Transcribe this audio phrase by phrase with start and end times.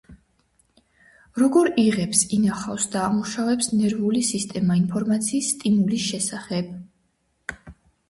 [1.41, 6.77] როგორ იღებს, ინახავს და ამუშავებს ნერვული სისტემა ინფორმაციას სტიმულის შესახებ?